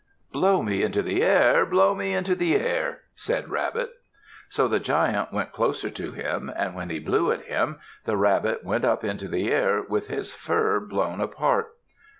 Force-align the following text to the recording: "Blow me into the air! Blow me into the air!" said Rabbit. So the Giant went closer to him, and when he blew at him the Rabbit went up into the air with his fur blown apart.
"Blow 0.31 0.63
me 0.63 0.81
into 0.81 1.03
the 1.03 1.21
air! 1.21 1.63
Blow 1.63 1.93
me 1.93 2.11
into 2.11 2.33
the 2.33 2.55
air!" 2.55 3.01
said 3.13 3.49
Rabbit. 3.51 3.91
So 4.49 4.67
the 4.67 4.79
Giant 4.79 5.31
went 5.31 5.51
closer 5.51 5.91
to 5.91 6.11
him, 6.13 6.51
and 6.55 6.73
when 6.73 6.89
he 6.89 6.97
blew 6.97 7.31
at 7.31 7.41
him 7.41 7.79
the 8.05 8.17
Rabbit 8.17 8.63
went 8.63 8.83
up 8.83 9.03
into 9.03 9.27
the 9.27 9.51
air 9.51 9.83
with 9.83 10.07
his 10.07 10.33
fur 10.33 10.79
blown 10.79 11.21
apart. 11.21 11.75